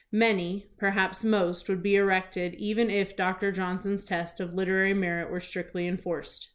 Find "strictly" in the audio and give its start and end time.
5.39-5.85